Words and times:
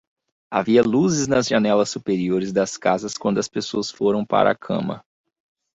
Havia 0.51 0.81
luzes 0.81 1.27
nas 1.27 1.47
janelas 1.47 1.91
superiores 1.91 2.51
das 2.51 2.75
casas 2.75 3.15
quando 3.19 3.37
as 3.37 3.47
pessoas 3.47 3.91
foram 3.91 4.25
para 4.25 4.49
a 4.49 4.55
cama. 4.57 5.05